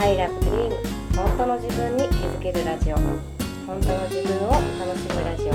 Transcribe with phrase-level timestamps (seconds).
[0.00, 0.70] I love dream
[1.16, 2.96] 本当の自分に気づけるラジオ。
[2.96, 5.52] 本当の自分を楽しむラジオ。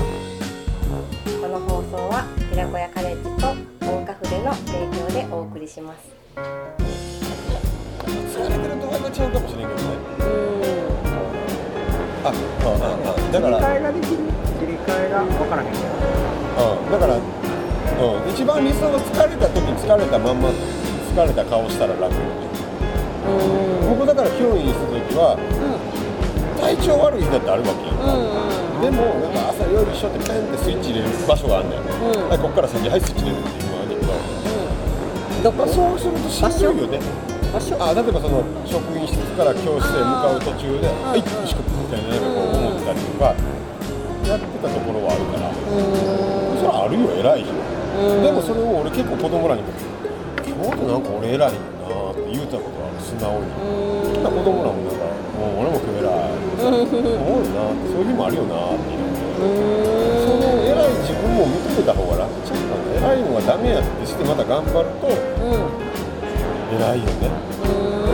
[1.40, 6.12] この放送は寺子屋カレッジと大岡筆の提供でお送りします。
[8.36, 10.28] 疲れてるとはちゃうかもしれんけどねう
[12.22, 14.16] あ、あ、あ、あだから、切り替えができる
[14.60, 15.84] 切り替えが分からへんけど
[16.60, 17.20] うん、だから、う
[18.28, 22.12] ん、一番理想は疲れた時疲れたまんま疲れた顔したら楽。
[22.12, 22.63] よねんうん
[23.88, 25.36] 僕だから競技する時は
[26.60, 28.54] 体調悪い日だってあるわけよ、うん
[28.84, 31.76] でもなんか朝よいしょってペンってスイッチ入れる場所があんね。
[31.78, 32.28] ん、うん。
[32.28, 37.00] はい、こっから先はいスイッチ入れるっていうのがあるんだけど、どこまあ、そうするとしんどいよね。
[37.48, 37.80] 場所？
[37.80, 43.32] あ例えばその職員室から教室へ向かう途中で「あーはいよしこみたいななんかこう思ってたりとか
[44.28, 45.48] やってたところはあるから。
[45.48, 48.20] うそれはあるよ偉いよん。
[48.20, 49.72] でもそれを俺結構子供らにも
[50.44, 51.56] 「今日なんか俺偉いよ
[51.88, 52.68] な」って言うたこ
[53.24, 53.48] とはある素直に。
[53.48, 55.04] うん子供らもなんか
[55.36, 58.56] 「もう俺も今日偉い」思うなってそういう日もあるよな。
[58.72, 59.08] っていう
[60.24, 67.30] その偉い自分も認めた方が楽ちゃうかな偉いのがダメやってしてまた頑張ると偉いよね。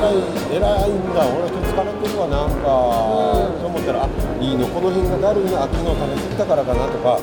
[0.01, 4.09] 偉い偉いんだ俺今日疲れてるわなんか、と思ったらあ
[4.41, 7.19] いいのこの辺がだるいなあ昨日食べ過ぎたからかなとか。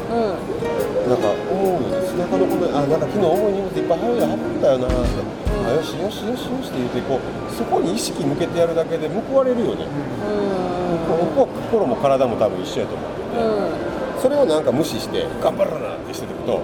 [1.08, 2.04] なんか思うよね。
[2.04, 9.86] 背中のこのあなんか昨日重い荷物いっぱい入る運んだよなってあよしよしよしよしって言ってこうそこに意識向けてやるだけで報われるよね。
[11.08, 13.20] ここは心も体も多分一緒やと思って
[14.16, 16.64] て、それをなんか無視して頑張るなってしてると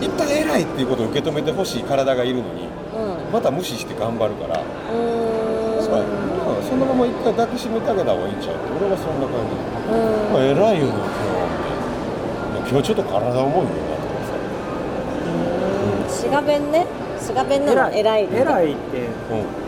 [0.00, 2.68] 一旦偉いっていうことを受け止めてほしい体がいるのに
[3.32, 4.62] また無視して頑張るから、
[5.82, 5.98] そう。
[5.98, 6.04] や
[6.46, 8.70] まあそのまま一回抱きしめてあげた方がいいんちゃうって。
[8.78, 9.54] 俺はそんな感じ、
[10.30, 14.22] まあ、偉いよね今日みたいな今日ちょっと体重いよなとか
[16.06, 16.22] さ。
[16.22, 16.86] 滋賀弁ね
[17.22, 18.36] 滋賀弁なの偉いって。
[18.36, 18.98] 偉いって。
[18.98, 19.62] うん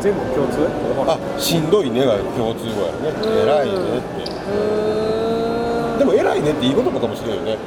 [0.00, 0.66] 全部共通？
[1.06, 3.12] あしんどいねが共通語やろね
[3.44, 4.24] 偉いねって。
[5.98, 7.58] でも偉いねっていい言葉かもしれんよね。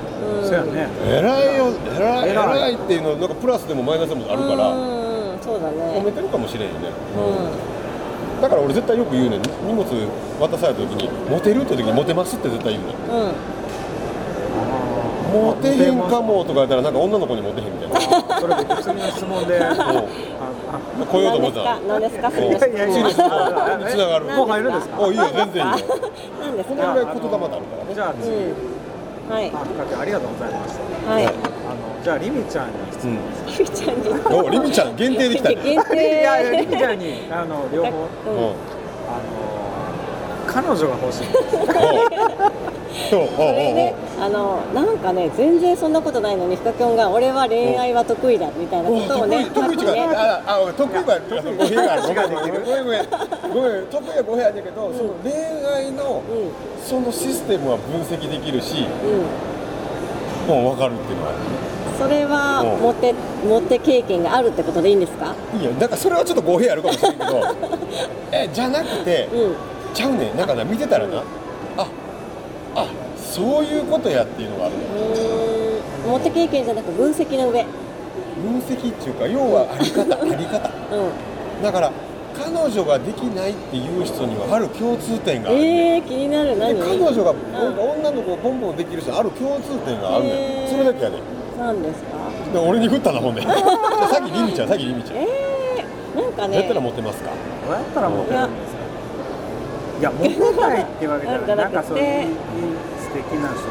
[0.41, 0.87] そうやね。
[1.05, 1.21] 偉
[1.53, 2.73] いよ偉い偉い。
[2.73, 4.67] っていうのなんかプラスでもマイナスでもあるから。
[4.69, 4.73] う
[5.37, 5.77] んそうだね。
[5.93, 6.89] 褒めてるかもしれんよね。
[8.39, 9.41] うだから俺絶対よく言うねん。
[9.67, 9.85] 荷物
[10.41, 12.97] 渡された時に「モテる?」って時に「モテます」って絶対言うねん。
[12.97, 13.29] ん。
[13.29, 13.33] うん
[15.33, 18.39] モテへんかもとか言ったらなんか女の子にモテへんみたいな。
[18.39, 19.59] それで普通の質問で。
[19.59, 19.73] あう。
[21.03, 22.29] ん来ようと思ってた何ですか？
[22.29, 22.67] ですか？
[22.67, 23.03] いやいやいや。
[23.03, 23.27] 次の質問
[23.79, 24.25] につながる。
[24.25, 24.99] もう入るんですか？
[25.01, 25.81] おいいよ全然いい。
[25.81, 25.85] よ
[26.39, 27.93] 何ですこのぐらいか言霊あるからね。
[27.93, 29.31] じゃあ次、うん。
[29.33, 29.51] はい。
[29.51, 29.57] あ
[29.99, 31.11] ありがとうございました。
[31.11, 31.25] はい。
[31.25, 31.33] あの
[32.03, 34.03] じゃあリミちゃんに質問です、ゆりちゃんに。
[34.35, 35.55] おリミちゃん限定できたね。
[35.63, 38.37] 限定いやリミちゃんにあの両方うん。
[38.37, 38.55] うん
[39.03, 39.23] あの
[40.45, 41.27] 彼女が欲しい
[43.09, 43.27] そ
[44.21, 49.77] あのなんかね全然そんなことないのに深きょんが俺は恋愛は得意だみたいなおことをね得意
[50.15, 51.01] ああ得意は
[51.57, 53.05] 語弊があるごめんごめんごめんごめん
[53.53, 53.85] ごめん。
[53.87, 55.31] 得意は語弊あるんだけど、その恋
[55.75, 56.51] 愛のうん。
[56.87, 58.85] そのシステムは分析できるし
[60.47, 60.55] うん。
[60.55, 61.31] もう分かるっていうのは
[61.99, 62.81] それはうん。
[62.83, 63.13] モテ
[63.47, 65.33] モテ経験があるってことでいいんですか？
[65.59, 67.41] いいよだからそれはちょっと語弊あるかもしれんけど
[68.31, 69.55] えじゃなくてうん。
[69.93, 70.37] ちゃうねん。
[70.37, 71.23] なんかな見てたらなああ
[73.33, 74.81] そういうことやっていうのがあるの。
[74.83, 76.07] うー。
[76.07, 77.63] んモテ経験じゃなく分析の上。
[77.63, 80.69] 分析っていうか要はあり方あり方。
[80.95, 81.09] う
[81.59, 81.63] ん。
[81.63, 81.91] だから
[82.35, 90.67] 彼女ができないっていう人にはある共通点があるねんえー、気になるで何彼女がなんか女の子をボンボンできる人ある共通点があるねへー。
[90.67, 91.17] んそれだけやね。
[91.17, 91.21] ん
[91.59, 92.17] 何ですか？
[92.53, 93.49] で俺に振ったなほんで さ
[94.21, 96.57] っきリミちゃんさっきリミちゃん、えー、なんかね。
[96.57, 97.29] どうやったらモテますか？
[97.67, 98.79] どうやったらモテるんですか？
[99.99, 100.11] いや。
[100.11, 102.03] モテたいってわけじゃないなんかそういう
[103.17, 103.61] いい素敵な人。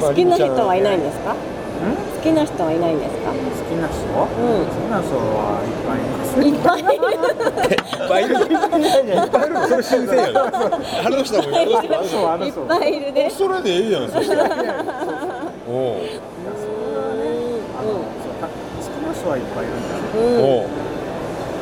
[0.00, 1.32] 好きな人はいないんですか？
[1.32, 3.32] ん好きな人はいないんですか？
[3.32, 3.36] 好
[3.66, 4.22] きな人、う
[4.62, 4.68] ん。
[4.68, 6.38] 好きな人はいっぱいいます。
[6.40, 6.76] いっぱ
[8.20, 8.34] いいる。
[8.36, 9.14] いっぱいいる。
[9.14, 11.78] いっぱいいるのそれ新鮮やねあの人もいるいっ
[12.48, 16.08] 人ぱいいるねそれでいいやんそしたらおうう
[17.76, 18.38] あのそう。
[18.40, 18.52] た好
[18.82, 19.94] きな人はいっぱいいるんだ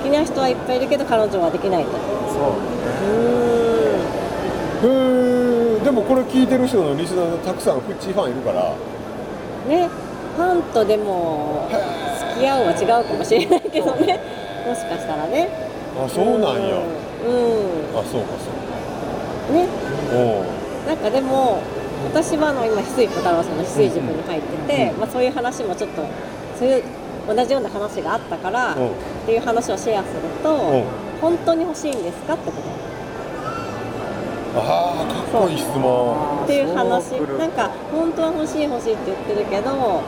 [0.01, 1.91] 好きな人はいっぱいいるけど彼女はできないと。
[1.93, 1.97] そ
[2.39, 2.61] う。
[4.83, 5.30] うへえ
[5.85, 8.75] でもこれ聞いてる人のリスナーたくさんフッチーファンいるから。
[9.69, 9.89] ね。
[10.37, 11.69] ファンとでも
[12.33, 14.21] 付き合うは違うかもしれないけどね。
[14.67, 15.49] もしかしたらね。
[15.99, 18.51] あそうなんや、うん、あそうかそ
[19.53, 19.67] うね。
[19.67, 20.87] かおう。
[20.87, 21.61] なんかでも
[22.13, 26.05] 私はあの今翡翠小太郎さんの翡翠塾に入ってて、まあ、そういう話もちょっと
[26.59, 26.83] そういう
[27.27, 28.79] 同じような話があったから、う。
[28.79, 28.93] んっ
[29.27, 30.77] ていう話をシェアすると、う。
[30.79, 30.85] ん
[31.21, 32.90] 本当に欲しいんですかってこと
[34.57, 36.45] ああかっこいい質問。
[36.45, 37.13] っていう話。
[37.39, 40.03] なんか本当は欲しい欲しいって言ってるけど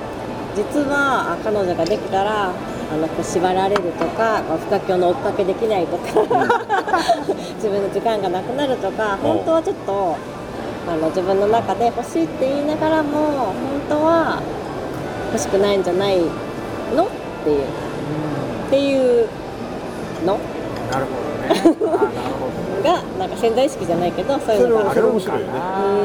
[0.57, 6.05] 実はあ彼女ができたらあのこう縛られるとかまあ不可教の追っかけできないとか
[7.57, 10.17] 自分の時間がなくなるとかうん本当はちょっと
[10.89, 13.55] あの自分の中で欲しいって言いながらも本
[13.89, 14.43] 当は
[15.33, 16.19] 欲しくないんじゃない
[16.95, 17.05] の？
[17.05, 17.07] っ
[17.45, 17.63] ていう。
[18.67, 19.29] っていう
[20.27, 20.37] の？
[20.91, 21.77] なるほどね。
[21.81, 21.97] あなる
[22.39, 25.53] ほどがなんか潜在意識じゃないけどそういうのがそれは面白いよね。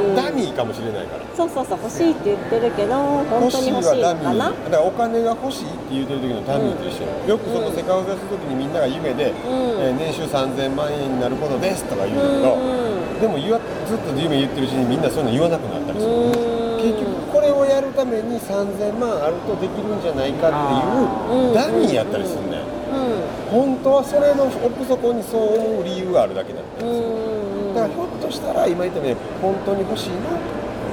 [0.07, 0.15] うん。
[0.15, 1.25] ダミーかもしれないから。
[1.35, 4.49] そうそうそう欲しいって言ってるけど本当に欲しいのかな。
[4.49, 9.33] だからお金が欲しいって言ってる時のダミーと一緒よ、よくそのセカオワする時にみんなが夢で、ん。
[9.81, 16.77] えー年収3000万円になることですとか言うんだけど、うでも言わずっと夢言ってるうちにみんなそういうの言わなくなったりする、ん。
[16.77, 30.33] 結局これをやるために3000万あるとできるんじゃないかっていうダミーやったりするんだよう本当はそれの奥底にそう思う理由があるだけだったんりするうんだからひょっとしたら今言ったように本当に欲しいな。
[30.33, 30.41] う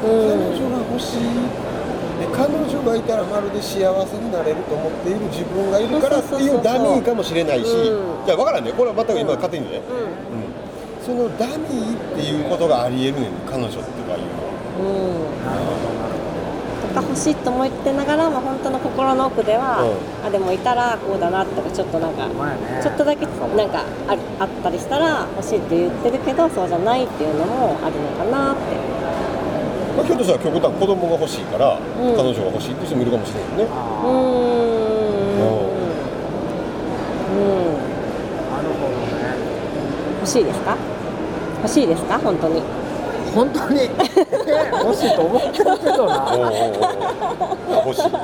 [0.05, 0.29] ん。
[0.29, 1.25] 彼女が欲しい。
[2.21, 8.27] で彼女がいたらまるで幸せになれると思っている自分がいるからっていうダミーかもしれないし、うん。
[8.27, 8.73] いや分からんね。
[8.73, 11.05] これは全く今勝手にね、ううん。
[11.05, 14.53] そのダミーっていうことがありえるねん彼女ってかいうのは。
[14.83, 15.99] ん。
[15.99, 16.04] うん
[16.95, 22.29] か欲しいと思ってながらも本当の心の奥では、うあでもいたらこうだなとかちょっとなんか
[22.83, 23.33] ちょっとだけな
[23.67, 28.63] んかあるあったりしたら欲しいって言ってるけどそうじゃないっていうのもあるのかなって。
[29.95, 31.79] まあ、ひょっとしたら極端子供が欲しいから、ん。
[32.17, 33.65] 彼女が欲しいって人もいるかもしれないね。
[33.65, 33.71] うう
[40.21, 40.77] 欲しいですか？
[41.63, 42.19] 欲しいですか？
[42.19, 42.63] 本当に
[43.35, 43.91] 本当に。
[44.85, 46.27] 欲しいと思ってるけどな。
[46.33, 46.49] おうおうお
[47.83, 47.87] う。
[47.87, 48.05] 欲しい。
[48.05, 48.11] うん。
[48.11, 48.21] そっ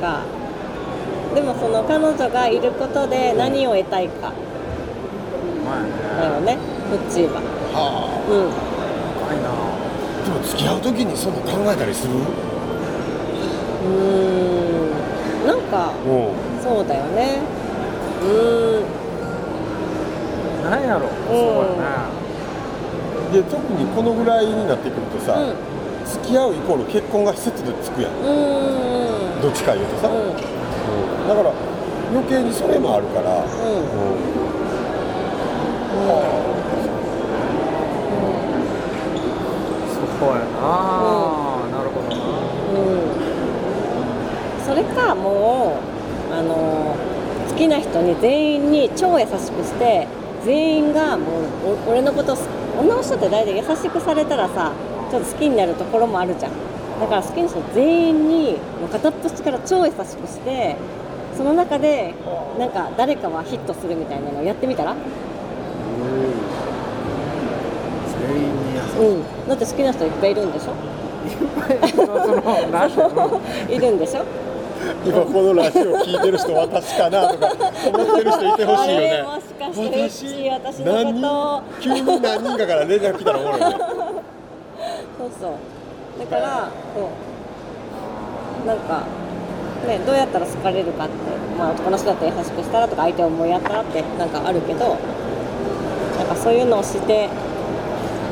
[0.00, 0.22] か。
[1.34, 4.32] でもその彼女がいることで何を得たいか。
[6.18, 6.58] だよね。
[6.90, 7.40] フッチーは
[7.72, 8.50] はうん。
[9.26, 9.48] 深いな。
[9.48, 9.52] あ。
[10.24, 12.12] でも付き合う時にそんな考えたりする？
[12.14, 13.90] うー
[15.44, 15.46] ん。
[15.46, 16.08] なんかう。
[16.08, 16.62] ん。
[16.62, 17.40] そうだよね。
[18.22, 20.70] うーん。
[20.70, 21.08] なんやろ。
[21.28, 21.36] そう
[21.80, 22.08] や
[23.32, 25.56] で特にこのぐらいになってくるとさ、うん。
[26.06, 28.12] 付き合うイコール結婚がセットでつくやん。
[28.12, 30.16] うーんどっちか言うとさ、うん。
[30.16, 30.36] うん。
[31.28, 31.52] だから
[32.12, 33.38] 余計にそれもあるから。
[33.38, 33.42] うん。
[33.42, 34.32] うん。
[40.22, 42.16] そうやななるほどな
[42.70, 42.78] う
[44.60, 44.64] ん。
[44.64, 45.80] それかも
[46.30, 46.94] うあの
[47.48, 50.06] 好きな人に全員に超優しくして
[50.44, 51.44] 全員がもう
[51.88, 52.36] お俺のことを
[52.78, 54.72] 女の人って大体優しくされたらさ
[55.10, 56.52] ちょっと好きになるところもあるじゃん。
[57.00, 60.76] だから好きな人全員にもう片っ端から超優しくして
[61.36, 62.14] その中で
[62.58, 64.94] なんか誰かはヒットするみたいなのをやってみたら？
[68.20, 68.98] 全員に優しい。
[68.98, 69.48] うん。
[69.48, 70.74] だって好きな人いっぱいいるんでしょ？
[71.88, 74.22] そのそのなんてい いるんでしょ？
[75.04, 77.46] 今このラジオ聞いてる人私かなとか
[77.92, 79.08] 思ってる人いてほしいよね。
[79.10, 83.66] あれもしかして私私の何急に何人かから連絡来たらおもろいね
[85.18, 85.50] そうそう。
[86.20, 87.00] だからそ
[88.64, 89.02] うなんか
[89.86, 91.12] ねどうやったら好かれるかって
[91.58, 94.96] まあ男の人だったら優しくしたらとか相手を思いやったらってなんかあるけどなん
[96.28, 97.28] かそういうのをして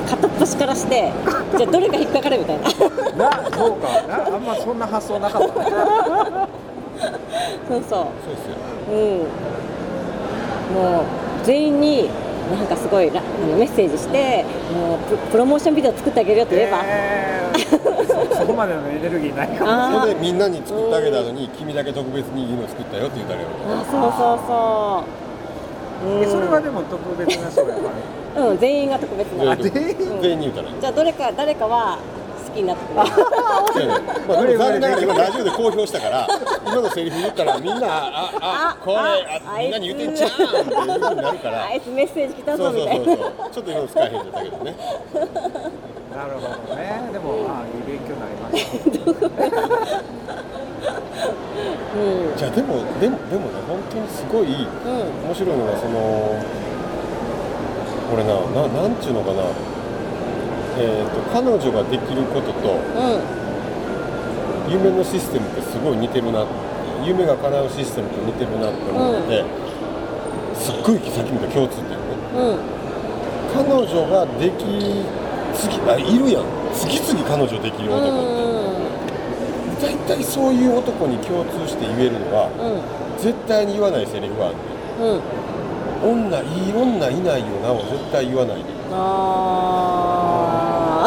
[0.08, 1.10] 片っ端からして
[1.56, 2.70] じゃあどれが引っかかるみたいな。
[2.70, 3.88] そうなそうか。
[4.08, 6.48] なあんまそんな発想なかった
[7.70, 8.06] ねそう。
[8.24, 8.56] そうですよ。
[8.92, 10.74] うん。
[10.74, 11.04] もう
[11.44, 12.08] 全員に
[12.50, 18.30] なんかすごいラあのメッセージしてもうププロモーションビデオ作ってあげるよって言えば、えー。
[18.30, 20.00] そ そこまでのエネルギーないかも。
[20.00, 25.04] それでみんなに作ってあげたのに君だけ特別にいいの作ったよって言ったらよあそうそうそ
[26.06, 27.90] う、うん、えそれはでも特別な人やから。
[28.36, 29.52] うん全員が特別な。
[29.52, 29.96] あ全員。
[30.22, 30.68] 全員に言ったら。
[30.68, 31.98] いいじゃあどれか誰かは
[32.50, 33.92] 好きになってくれる。
[34.28, 36.28] まあ、でも残念ながら今ラジオで公表したから
[36.66, 40.64] 今のセリフ言ったらみんなあああこれああみんなに言ってんじゃんっていうふう
[41.14, 41.64] になるから。
[41.64, 43.04] あいつメッセージ来たそうそうぞみたいな。
[43.06, 44.74] そうそうちょっと今の使えへんかったけどね。
[46.10, 47.08] なるほどね。
[47.12, 49.30] でもまあいい勉強になりました
[51.94, 51.98] う
[52.34, 54.50] んじゃあでもでもでもね本当にすごいうん。
[55.26, 55.98] 面白いのがその
[58.12, 59.44] 俺なななんちゅうのかな
[60.78, 62.78] えー、と彼女ができることとう
[63.26, 63.40] ん。
[64.70, 66.46] 夢のシステムってすごい似てるな
[67.04, 69.44] 夢が叶うシステムと似てるなって思ってて、
[70.54, 71.96] すっごいさっき見た共通点ね。
[72.36, 72.58] うん
[73.50, 74.64] 彼女ができ
[75.58, 76.44] 次あいるやん。
[76.72, 78.22] 次々彼女できるうん男っ
[79.80, 79.86] て。
[79.86, 84.54] 大体そういう男に共通して言えるのはうん絶対に言わないセリフがある。
[84.54, 84.60] ね
[86.04, 86.20] うん。
[86.30, 88.62] 女いい女いないよなを絶対言わないで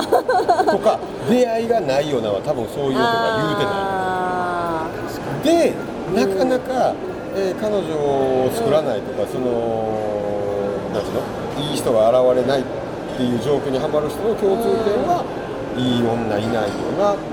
[0.01, 0.97] とか
[1.29, 3.73] 出会いがないよなは多分そういう男が言うてない。
[3.75, 4.89] あ
[5.43, 5.73] で
[6.15, 6.95] なかなか、
[7.35, 9.49] えー彼女を作らないとか、その
[10.93, 11.21] なんていうの？
[11.69, 12.63] いい人が現れないっ
[13.17, 15.25] ていう状況にはまる人の共通点は、
[15.77, 17.25] いい女いないよな周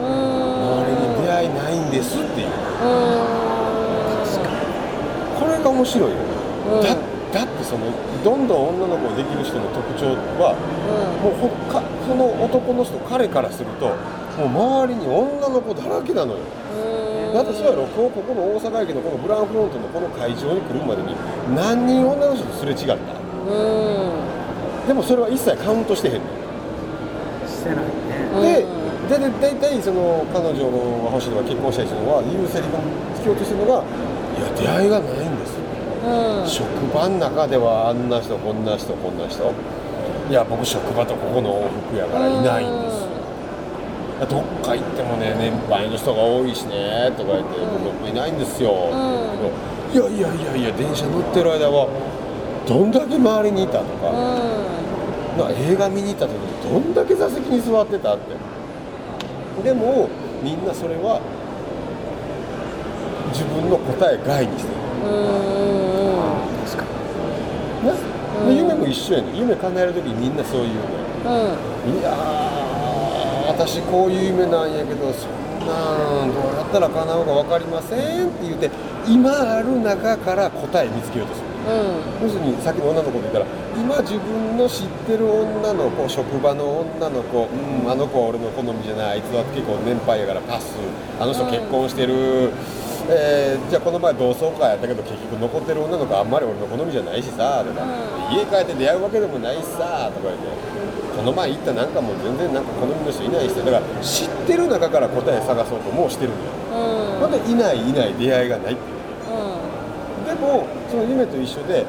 [0.89, 2.49] りに出会いないんですっていう。
[2.49, 2.53] う
[5.41, 6.25] これが面白いよね、
[6.73, 6.83] うん。
[6.83, 6.97] だ
[7.33, 7.93] だってその
[8.25, 10.61] どんどん女の子ができる人の特徴はー
[11.21, 11.21] ん。
[11.21, 13.95] もうほかその男の人彼からするとも
[14.45, 16.41] う周りに女の子だらけなのよ。
[16.75, 17.35] うん。
[17.35, 21.15] だってそうやろ今日ここの大阪駅のこのグランフロントのこの会場に来るまでに
[21.55, 22.95] 何人女の人とすれ違った。
[22.95, 24.89] うん。
[24.89, 27.47] でもそれは一切カウントしてへんねん。
[27.47, 27.85] してない
[28.43, 28.59] ね。
[28.59, 32.79] でうんでで大体その彼女が欲しいとか結婚したい人は言うセリフが
[33.19, 35.55] 突き落としてるのがいや出会いがないんです
[36.03, 36.49] うん。
[36.49, 39.55] 職場の中ではあんな人こんな人こんな人
[40.31, 43.11] いや僕職場とここの往復やからいないんです
[44.31, 48.71] どっか行ってもね年配の人が多いしねとか言って僕いないんですよ、
[49.93, 51.89] いやいやいやいや電車乗ってる間は
[52.69, 54.13] どんだけ周りにいたとか,、
[55.49, 58.61] な映画見に行った時にどんだけ座席に座ってたって。
[59.63, 60.09] でも
[60.43, 61.21] みんなそれは
[63.33, 66.21] 自分の答え外にしてるうん
[66.65, 66.85] 確か
[67.85, 69.37] なうんで夢も一緒やねん。
[69.37, 71.47] 夢叶える時にみんなそう言うのよ
[71.87, 72.01] うん。
[72.01, 78.71] いやー私こういう夢なんやけどそんなんどうやったら叶うか分かりませんって言って
[79.09, 81.47] 今ある中から答え見つけようとする。
[82.23, 82.27] うん。
[82.27, 90.75] 要するにさっきの女の子で言ったら今自分の知ってる女の子職場の女の子うんあの子は俺の好みじゃないあいつは結構年配やからパス
[91.21, 92.51] あの人結婚してる、
[93.09, 98.37] えーじゃあこの前同窓会やったけど結局残ってる女の子あんまり俺の好みじゃないしさとか、うん。
[98.37, 100.47] 家帰って出会うわけでもないしさとか言って
[101.17, 106.51] この前行ったなんかもう全然なんか好みの人いないしさだから知ってる中から答え探そうともうしてるのよ、
[107.15, 107.21] うん。
[107.21, 109.01] ほんでいないいない出会いがないっていう。
[110.27, 111.85] でもその夢と一緒で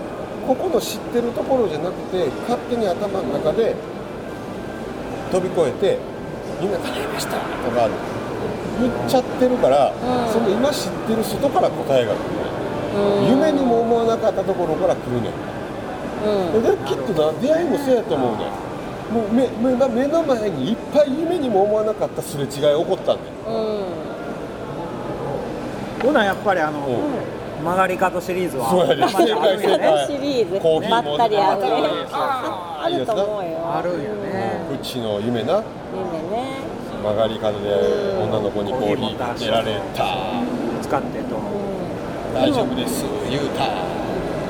[0.48, 3.76] ここの知ってるところじゃなくて勝手に頭の中で
[5.32, 6.00] 飛び越えて
[6.60, 8.21] 「みんな叶いました」とか言
[8.88, 10.32] っちゃってるから、うん。
[10.32, 12.24] その今知ってる外から答えが来る。
[12.36, 12.42] ね、
[12.96, 13.30] うん。
[13.30, 15.30] 夢にも思わなかったところから来るね
[16.54, 16.64] うん。
[16.64, 18.46] できっとな出会いもそうやと思うね
[19.12, 23.20] もう目目が目の前にいっぱい夢にも思わなかったすれ違い起こったんだよ。
[23.48, 23.52] う
[26.04, 26.06] ん。
[26.08, 26.92] ほなやっぱりあの、う
[27.62, 27.64] ん。
[27.64, 29.08] 曲がり角シリーズはそうやね。
[29.08, 30.06] 正解正解ね。
[30.08, 30.60] シリーズ。
[30.60, 31.68] コーヒーばもったりあるね。
[31.68, 31.78] そう
[32.14, 33.76] ああると思うよ。
[33.76, 34.02] あるん。
[34.02, 35.62] やねうちの夢な。
[35.94, 36.51] 夢ね
[37.02, 37.74] 曲がり角で
[38.22, 40.06] 女の子にコーヒーかけられた。
[40.82, 42.34] 使ってとうん。
[42.34, 43.66] 大丈夫です言うた。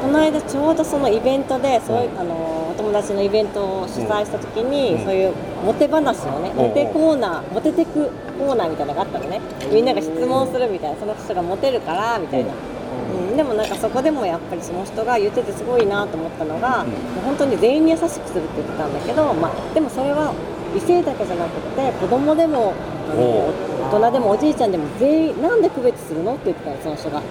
[0.01, 2.20] この間ちょうどそのイベントでそういう、うん。
[2.20, 2.36] あの
[2.72, 5.05] お友達のイベントを主催した時に、うん。
[5.05, 6.58] そういうモテ話をねうん。
[6.58, 9.39] モテコーナーモテテクコーナーみたいなのがあったのね。
[9.72, 11.00] みんなが質問するみたいな。
[11.00, 16.89] その人がモテるからみたいな、うん、でもなんかそこでもやっぱりその人が言っててすごいなと思ったのが、うん。
[16.89, 20.34] もう本当に全員に優しくするって言ってたんだけど、まあ、でもそれは
[20.75, 22.74] 異性だけじゃなくて子供でも
[23.12, 27.24] 大人でもおじいちゃんでも全員なんで区別するのって言ってたのその人が、は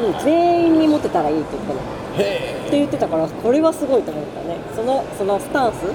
[0.00, 1.80] うん、全員にモテたらいいって言ってたの。
[2.16, 4.56] へって言ってたからこれはすごいと思ったね。
[4.74, 5.86] そのそのスタンス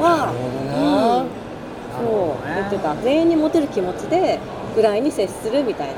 [0.00, 0.32] は、
[0.72, 1.28] なうん、
[2.06, 2.94] そう言ってた。
[3.02, 4.38] 全員にモテる気持ちで
[4.74, 5.94] ぐらいに接するみたいな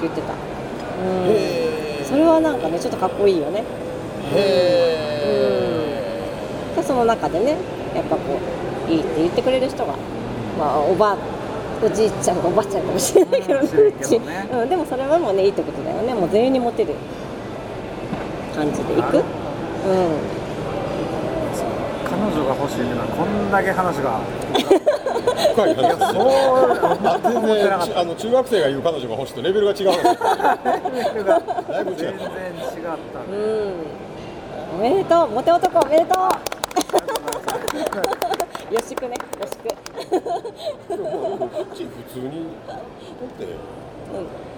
[0.00, 0.36] 言ってた、う
[1.26, 3.64] ん、へそれはなんかねちょっとかっこいいよね。
[4.34, 4.98] へ
[6.76, 7.56] でその中でね
[7.94, 8.22] やっぱこ
[8.88, 9.94] ういいって言ってくれる人が、
[10.58, 11.16] まあ、おばあ
[11.84, 13.68] おじいちゃんかおばあちゃんかもしれないけどね。
[13.70, 14.48] うんね。
[14.52, 16.14] うん、でもそれはもうねいいってことだよね。
[16.14, 16.94] もう全員にモテる
[18.54, 19.18] 感じでいく？
[19.18, 19.22] うん。
[22.08, 24.20] 彼女が欲しいっていうのはこんだけ話が。
[25.54, 26.28] 深 い話ですねそう
[27.04, 27.98] あ全然。
[27.98, 29.86] あの中学生が言う彼女が欲しいとレベルが違う。
[29.86, 30.00] のだ
[31.80, 32.18] いぶ違う全然違っ
[32.82, 34.78] たうん。
[34.78, 35.28] おめでとう。
[35.28, 36.57] モテ男おめでとう
[38.70, 39.68] よしくねよしく。
[40.88, 42.80] でもうち普通にだっ
[43.38, 43.46] て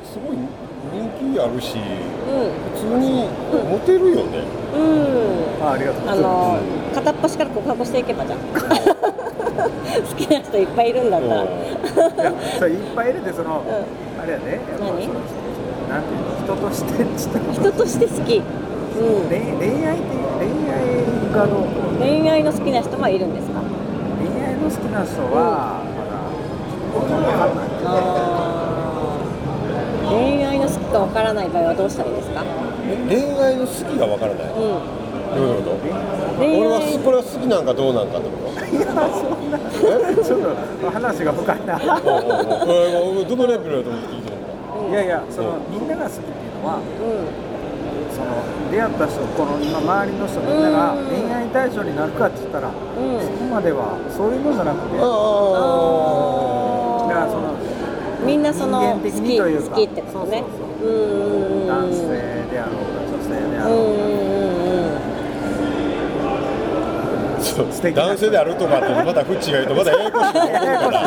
[0.05, 0.37] すごい
[0.93, 1.79] 人気あるし
[2.75, 3.29] 普通に
[3.69, 4.45] モテるよね。
[4.75, 4.83] うん。
[4.83, 6.09] うんあありがとう。
[6.09, 6.59] あの
[6.95, 8.39] 片っ端から告白していけばじゃん。
[8.51, 11.43] 好きな人いっぱいいるんだったら。
[11.43, 13.63] いやそれいっぱい入れてその、
[14.23, 14.87] あれやね何？
[15.91, 18.43] なんていうの人としてちょっと人として好き
[18.97, 19.29] うん。
[19.29, 20.07] 恋恋愛って
[20.41, 20.81] 恋愛
[21.33, 23.61] がどうこう恋愛の好きな人はいるんですか？
[24.21, 25.81] 恋愛の好きな人は
[26.93, 27.55] まだ分かん。
[27.57, 27.71] ない
[30.11, 32.43] 恋愛の好きかわからない場合はどうしたらいいですか？
[33.09, 34.49] 恋愛の好きがわからない。
[34.49, 35.77] どうういうこと？
[35.77, 35.81] ん
[36.41, 38.51] 恋俺は愛これは好きなんかどうなんかってこと？
[38.67, 40.41] いやそんなちょっ
[40.83, 41.79] と話が深いな。
[41.79, 43.19] おうおうおう。
[43.19, 46.83] おうどのレベルだと思って聞いてるんだいやいやそのみんなが好きっていうのはう
[48.21, 48.37] その
[48.71, 52.79] 出会った人この今周りの人みんなが恋愛対象になるかって言ったら、んうん。
[53.25, 55.07] そこまではそういうのじゃなくてだあ
[57.09, 57.55] からその
[58.27, 60.45] みんなその人間的好きにというか好きってことね。
[61.67, 62.07] 男性
[62.51, 63.99] であろうが女性であろううんうん
[64.95, 65.01] うん。
[67.43, 68.07] そう素敵な。
[68.07, 70.99] 男性であるとかってまたフッチが言うとまだややこしいがややこしいな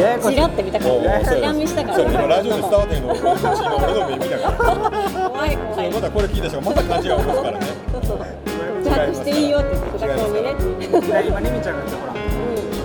[0.00, 0.34] ややこしい。
[0.34, 0.94] チラって見たから
[1.34, 3.28] チラ見したからラジオで伝わってんの俺の。
[3.82, 4.74] 俺の目見たから
[5.38, 5.56] 怖い。
[5.56, 7.66] 怖いそうまだこれ聞いた人がまた勘違い起こすからね。
[7.92, 8.18] そうそう
[8.78, 11.06] 自白していいよって福田君にね。
[11.06, 12.14] い や今リミちゃんが言ったほら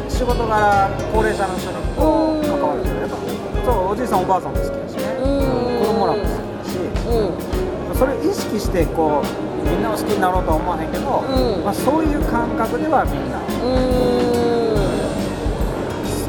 [0.10, 3.18] 仕事柄高齢者の人にこう関わるんだけど
[3.66, 5.18] そうおじいさんおばあさんも好きだしね。
[5.24, 5.30] うん。
[5.34, 6.38] うん子供らも好きだ
[6.70, 6.78] し。
[7.10, 7.98] うん。
[7.98, 11.64] それ意識してこうみんなを好きになろうとは思わへんけど、うん。
[11.66, 13.46] まあ、そういう感覚ではみんな好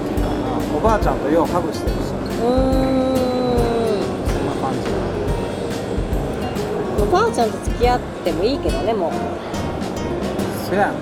[0.09, 0.79] きかな。
[0.79, 2.15] おばあちゃんとようハグしてるし。
[2.45, 2.94] う
[7.05, 9.13] おばあちゃんと付き合ってもいいけどねもう。
[10.67, 10.95] そやね。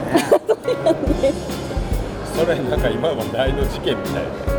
[2.35, 4.53] それなんか今話題の事件みたいな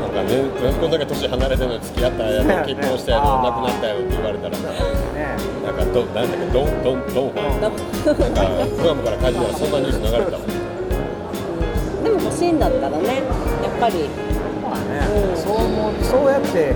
[0.00, 0.44] なんかね
[0.80, 5.34] こんだけ年離れてるのに付き合ったやつ結婚したやつ亡くなったよって言われたらさね
[5.64, 7.78] なんかどなんだっけドンドンドンファンなんか
[8.82, 10.46] グアムから帰ったらそんなニュース流れてたもん
[12.04, 13.94] でも欲しいんだったらねやっぱり。
[14.62, 15.36] まあね、うん。
[15.36, 15.92] そう思う。
[16.04, 16.74] そうやって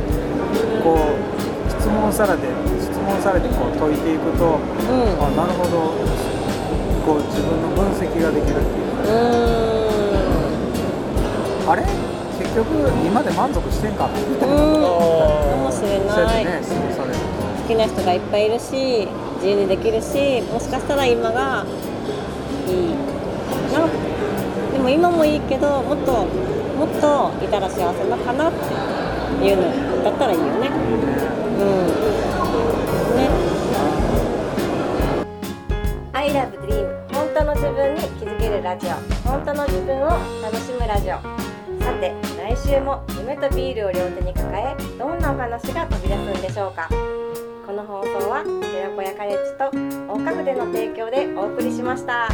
[0.83, 2.78] こう質問されて質
[3.09, 5.25] 問されてこう解いていくと、うん。
[5.25, 5.97] あなるほど。
[7.09, 8.93] こう自分の分析ができるっていう。
[11.69, 11.83] あれ？
[12.39, 12.69] 結局
[13.05, 14.09] 今で満足してんか？
[14.09, 16.45] なみたいな、うんかあもしれない。
[16.45, 21.67] ね好きな人がいっぱいいるし自由にできるしもしかしたら今が
[22.67, 22.75] いい。
[23.73, 23.87] な
[24.73, 26.13] でも今もいいけどもっと
[26.79, 28.59] もっといたら幸せなのかなって
[29.43, 30.69] いうのだったらいいよね。
[30.69, 31.87] うん。
[33.17, 33.29] ね。
[36.13, 38.91] I love dream 本当の自分に気づけるラジオ。
[39.29, 40.09] 本当の自分を
[40.43, 41.21] 楽しむラジオ。
[41.83, 46.89] さて来週も夢とビールを両手に抱えどんなお話が飛び出すんでしょうか。
[47.67, 49.71] この放送は寺子屋カレッジと
[50.13, 52.29] 大家具での提供でお送りしました。